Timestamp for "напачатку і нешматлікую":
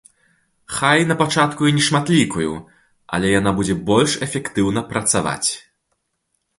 1.11-2.55